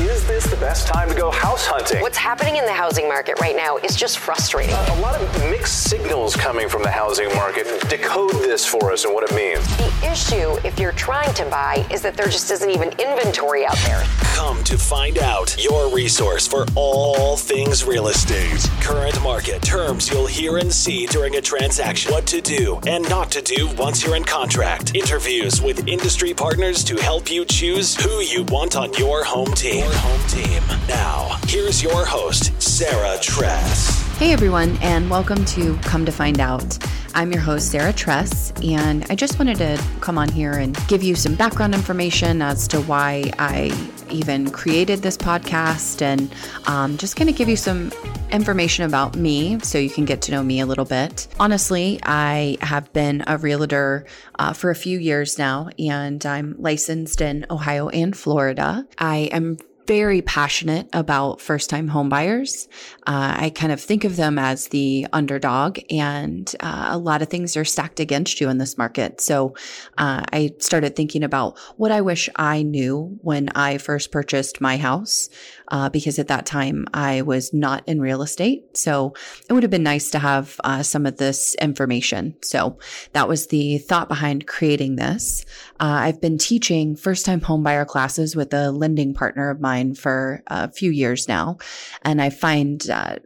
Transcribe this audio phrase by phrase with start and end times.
[0.00, 2.00] Is this the best time to go house hunting?
[2.00, 4.74] What's happening in the housing market right now is just frustrating.
[4.74, 7.66] A lot of mixed signals coming from the housing market.
[7.90, 9.62] Decode this for us and what it means.
[9.76, 13.76] The issue, if you're trying to buy, is that there just isn't even inventory out
[13.84, 14.02] there.
[14.34, 18.66] Come to find out your resource for all things real estate.
[18.80, 22.10] Current market terms you'll hear and see during a transaction.
[22.10, 24.94] What to do and not to do once you're in contract.
[24.94, 29.89] Interviews with industry partners to help you choose who you want on your home team.
[29.90, 30.62] Your home team.
[30.86, 34.16] Now, here's your host, Sarah Thress.
[34.18, 36.78] Hey everyone, and welcome to Come to Find Out.
[37.12, 41.02] I'm your host, Sarah Thress, and I just wanted to come on here and give
[41.02, 43.72] you some background information as to why I
[44.10, 46.32] even created this podcast and
[46.68, 47.90] um, just kind of give you some
[48.30, 51.26] information about me so you can get to know me a little bit.
[51.40, 54.06] Honestly, I have been a realtor
[54.38, 58.86] uh, for a few years now, and I'm licensed in Ohio and Florida.
[58.96, 59.58] I am
[59.90, 62.68] very passionate about first time homebuyers.
[63.08, 67.28] Uh, I kind of think of them as the underdog, and uh, a lot of
[67.28, 69.20] things are stacked against you in this market.
[69.20, 69.56] So
[69.98, 74.76] uh, I started thinking about what I wish I knew when I first purchased my
[74.76, 75.28] house,
[75.72, 78.76] uh, because at that time I was not in real estate.
[78.76, 79.14] So
[79.48, 82.36] it would have been nice to have uh, some of this information.
[82.42, 82.78] So
[83.12, 85.44] that was the thought behind creating this.
[85.80, 90.42] Uh, I've been teaching first time homebuyer classes with a lending partner of mine for
[90.46, 91.58] a few years now.
[92.02, 93.16] And I find, uh,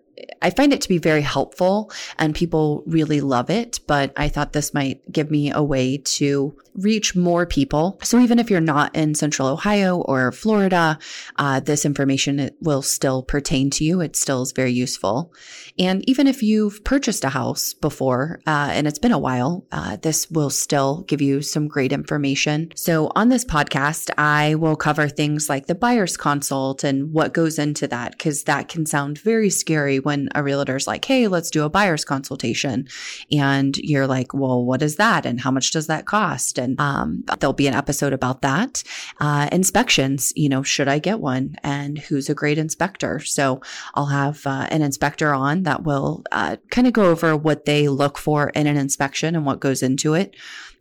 [0.43, 4.53] I find it to be very helpful and people really love it, but I thought
[4.53, 7.99] this might give me a way to reach more people.
[8.03, 10.99] So even if you're not in central Ohio or Florida,
[11.37, 14.01] uh, this information will still pertain to you.
[14.01, 15.33] It still is very useful.
[15.79, 19.97] And even if you've purchased a house before uh, and it's been a while, uh,
[19.97, 22.73] this will still give you some great information.
[22.75, 27.59] So on this podcast, I will cover things like the buyer's consult and what goes
[27.59, 31.65] into that, because that can sound very scary when a realtor's like, hey, let's do
[31.65, 32.89] a buyer's consultation.
[33.33, 35.27] And you're like, well, what is that?
[35.27, 36.59] And how much does that cost?
[36.59, 38.83] and um, there'll be an episode about that.
[39.21, 43.21] Uh, inspections, you know, should I get one, and who's a great inspector?
[43.21, 43.61] So
[43.95, 47.89] I'll have uh, an inspector on that will uh, kind of go over what they
[47.89, 50.35] look for in an inspection and what goes into it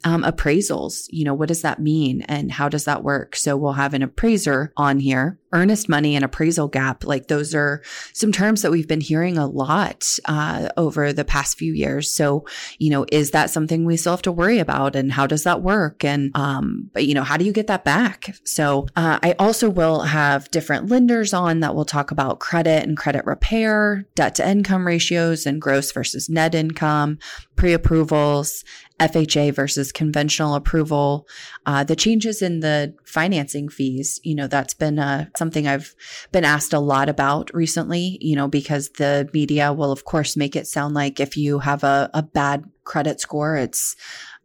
[0.04, 1.06] um, appraisals.
[1.10, 3.36] You know, what does that mean and how does that work?
[3.36, 5.40] So we'll have an appraiser on here.
[5.54, 7.82] Earnest money and appraisal gap, like those are
[8.14, 12.12] some terms that we've been hearing a lot uh, over the past few years.
[12.12, 12.46] So,
[12.80, 15.62] you know, is that something we still have to worry about, and how does that
[15.62, 16.04] work?
[16.04, 18.36] And, um, but you know, how do you get that back?
[18.44, 22.98] So, uh, I also will have different lenders on that will talk about credit and
[22.98, 27.20] credit repair, debt to income ratios, and gross versus net income,
[27.56, 28.64] pre approvals,
[29.00, 31.28] FHA versus conventional approval,
[31.66, 34.20] uh, the changes in the financing fees.
[34.24, 35.96] You know, that's been uh, something I've
[36.32, 40.56] been asked a lot about recently, you know, because the media will, of course, make
[40.56, 43.96] it sound like if you have a, a bad credit score, it's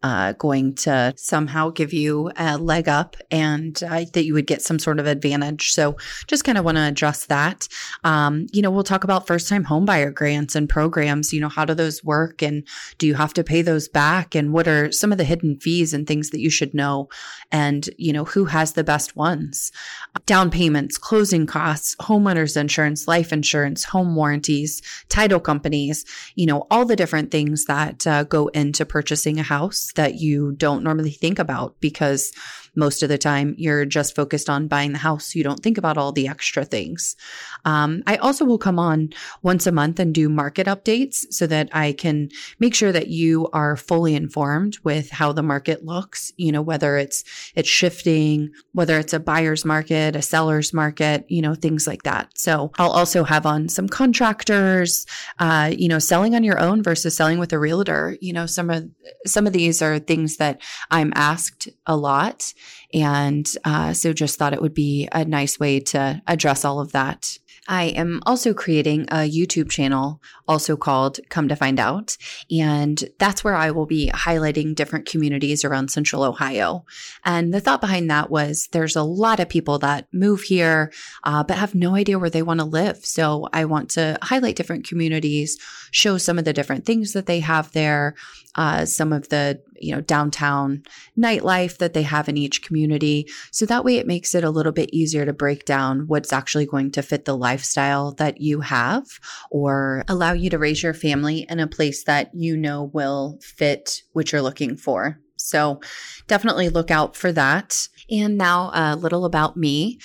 [0.03, 4.62] uh, going to somehow give you a leg up and uh, that you would get
[4.62, 5.72] some sort of advantage.
[5.72, 5.97] So
[6.28, 7.66] just kind of want to address that.
[8.04, 11.32] Um, you know, we'll talk about first time homebuyer grants and programs.
[11.32, 12.66] You know, how do those work and
[12.99, 14.34] do you have to pay those back?
[14.34, 17.09] And what are some of the hidden fees and things that you should know?
[17.50, 19.72] And, you know, who has the best ones?
[20.26, 26.05] Down payments, closing costs, homeowners insurance, life insurance, home warranties, title companies,
[26.37, 30.52] you know, all the different things that uh, go into purchasing a house that you
[30.52, 32.32] don't normally think about because
[32.78, 35.34] most of the time you're just focused on buying the house.
[35.34, 37.16] You don't think about all the extra things.
[37.64, 39.10] Um, I also will come on
[39.42, 42.30] once a month and do market updates so that I can
[42.60, 46.96] make sure that you are fully informed with how the market looks, you know, whether
[46.96, 47.24] it's,
[47.54, 52.30] it's shifting, whether it's a buyer's market, a seller's market, you know, things like that.
[52.38, 55.04] So I'll also have on some contractors,
[55.40, 58.16] uh, you know, selling on your own versus selling with a realtor.
[58.20, 58.88] You know, some of,
[59.26, 62.54] some of these are things that I'm asked a lot.
[62.92, 66.92] And uh, so just thought it would be a nice way to address all of
[66.92, 67.38] that.
[67.69, 72.16] I am also creating a YouTube channel, also called Come to Find Out.
[72.50, 76.87] And that's where I will be highlighting different communities around central Ohio.
[77.26, 80.90] And the thought behind that was there's a lot of people that move here,
[81.25, 83.04] uh, but have no idea where they want to live.
[83.04, 85.58] So I want to highlight different communities,
[85.90, 88.14] show some of the different things that they have there,
[88.54, 90.82] uh, some of the you know downtown
[91.19, 94.72] nightlife that they have in each community so that way it makes it a little
[94.72, 99.06] bit easier to break down what's actually going to fit the lifestyle that you have
[99.50, 104.02] or allow you to raise your family in a place that you know will fit
[104.12, 105.81] what you're looking for so
[106.26, 107.88] definitely look out for that.
[108.10, 109.98] And now a little about me.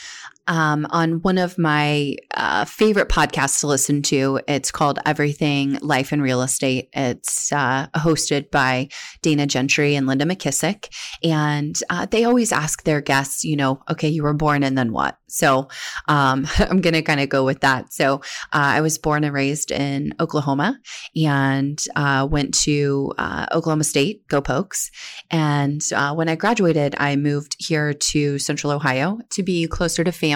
[0.48, 4.40] Um, on one of my uh, favorite podcasts to listen to.
[4.48, 6.90] It's called Everything Life and Real Estate.
[6.94, 8.90] It's uh, hosted by
[9.22, 10.94] Dana Gentry and Linda McKissick.
[11.24, 14.92] And uh, they always ask their guests, you know, okay, you were born and then
[14.92, 15.18] what?
[15.28, 15.70] So
[16.08, 17.94] um, I'm going to kind of go with that.
[17.94, 18.20] So uh,
[18.52, 20.78] I was born and raised in Oklahoma
[21.16, 24.92] and uh, went to uh, Oklahoma State, Go Pokes.
[25.32, 25.82] And
[26.16, 30.33] when I graduated, I moved here to Central Ohio to be closer to family.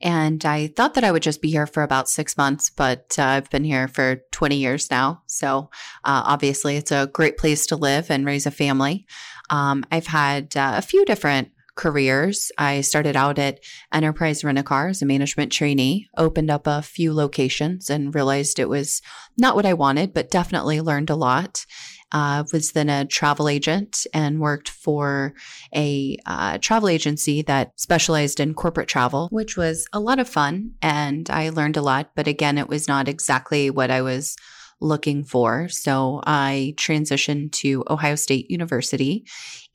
[0.00, 3.24] And I thought that I would just be here for about six months, but uh,
[3.24, 5.22] I've been here for 20 years now.
[5.26, 5.70] So
[6.04, 9.06] uh, obviously, it's a great place to live and raise a family.
[9.50, 12.52] Um, I've had uh, a few different careers.
[12.58, 13.60] I started out at
[13.92, 18.58] Enterprise Rent a Car as a management trainee, opened up a few locations and realized
[18.58, 19.00] it was
[19.38, 21.64] not what I wanted, but definitely learned a lot
[22.12, 25.34] uh, was then a travel agent and worked for
[25.74, 30.72] a uh, travel agency that specialized in corporate travel, which was a lot of fun.
[30.82, 32.10] And I learned a lot.
[32.14, 34.36] But again, it was not exactly what I was
[34.80, 35.68] looking for.
[35.68, 39.26] So I transitioned to Ohio State University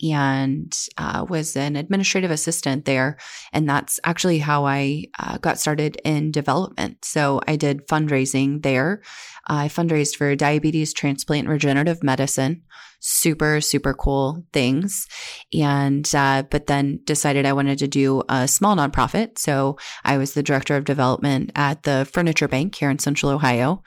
[0.04, 3.18] and uh, was an administrative assistant there.
[3.54, 7.06] And that's actually how I uh, got started in development.
[7.06, 9.02] So I did fundraising there.
[9.48, 12.64] I fundraised for diabetes, transplant, regenerative medicine.
[13.00, 15.08] Super, super cool things.
[15.54, 19.38] And, uh, but then decided I wanted to do a small nonprofit.
[19.38, 23.84] So I was the director of development at the Furniture Bank here in Central Ohio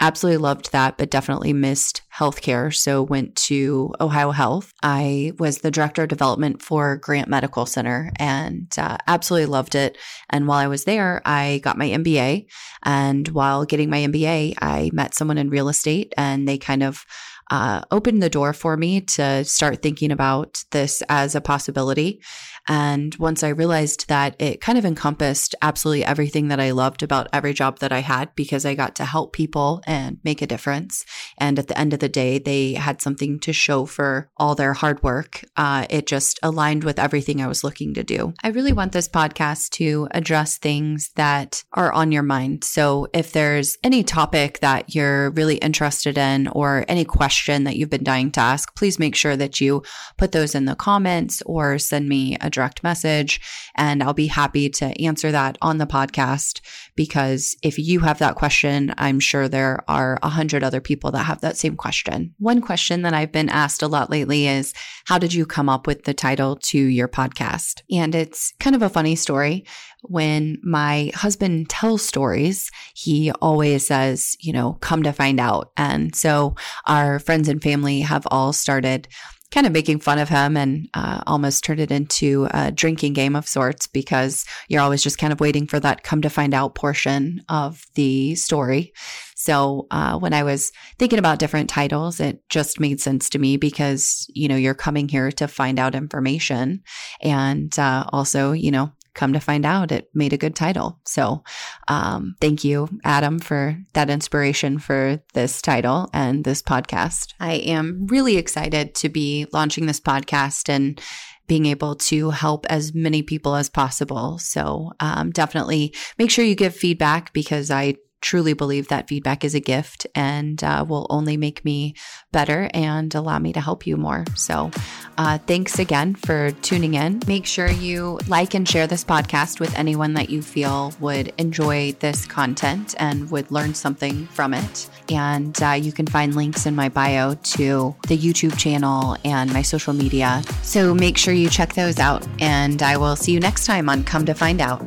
[0.00, 2.74] absolutely loved that, but definitely missed healthcare.
[2.74, 4.72] So went to Ohio Health.
[4.82, 9.98] I was the director of development for Grant Medical Center and uh, absolutely loved it.
[10.30, 12.46] And while I was there, I got my MBA.
[12.82, 17.04] And while getting my MBA, I met someone in real estate and they kind of
[17.50, 22.20] uh, opened the door for me to start thinking about this as a possibility.
[22.68, 27.28] And once I realized that it kind of encompassed absolutely everything that I loved about
[27.32, 31.04] every job that I had because I got to help people and make a difference.
[31.38, 34.74] And at the end of the day, they had something to show for all their
[34.74, 35.44] hard work.
[35.56, 38.34] Uh, it just aligned with everything I was looking to do.
[38.42, 42.62] I really want this podcast to address things that are on your mind.
[42.64, 47.04] So if there's any topic that you're really interested in or any
[47.40, 49.82] question that you've been dying to ask, please make sure that you
[50.18, 53.40] put those in the comments or send me a direct message.
[53.76, 56.60] And I'll be happy to answer that on the podcast
[56.96, 61.24] because if you have that question, I'm sure there are a hundred other people that
[61.24, 62.34] have that same question.
[62.38, 64.74] One question that I've been asked a lot lately is
[65.06, 67.80] how did you come up with the title to your podcast?
[67.90, 69.64] And it's kind of a funny story
[70.04, 75.72] when my husband tells stories, he always says, you know, come to find out.
[75.76, 76.54] And so
[76.86, 79.08] our friends and family have all started
[79.50, 83.34] kind of making fun of him and uh, almost turned it into a drinking game
[83.34, 86.76] of sorts because you're always just kind of waiting for that come to find out
[86.76, 88.92] portion of the story.
[89.34, 93.56] So uh, when I was thinking about different titles, it just made sense to me
[93.56, 96.82] because, you know, you're coming here to find out information
[97.20, 100.98] and uh, also, you know, come to find out it made a good title.
[101.04, 101.42] So,
[101.88, 107.34] um, thank you, Adam, for that inspiration for this title and this podcast.
[107.40, 111.00] I am really excited to be launching this podcast and
[111.46, 114.38] being able to help as many people as possible.
[114.38, 119.54] So, um, definitely make sure you give feedback because I truly believe that feedback is
[119.54, 121.94] a gift and uh, will only make me
[122.32, 124.24] better and allow me to help you more.
[124.34, 124.70] So,
[125.18, 127.20] uh, thanks again for tuning in.
[127.26, 131.92] Make sure you like and share this podcast with anyone that you feel would enjoy
[132.00, 134.88] this content and would learn something from it.
[135.10, 139.62] And uh, you can find links in my bio to the YouTube channel and my
[139.62, 140.42] social media.
[140.62, 142.26] So, make sure you check those out.
[142.40, 144.82] And I will see you next time on Come to Find Out.